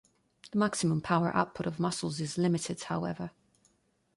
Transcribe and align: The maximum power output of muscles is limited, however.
The 0.49 0.57
maximum 0.57 1.01
power 1.01 1.31
output 1.37 1.67
of 1.67 1.79
muscles 1.79 2.19
is 2.19 2.35
limited, 2.35 2.81
however. 2.85 3.29